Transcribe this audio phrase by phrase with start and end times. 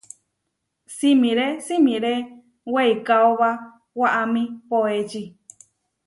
[0.95, 2.13] Simiré simiré
[2.73, 3.49] weikaóba
[3.99, 5.23] waʼámi poéči.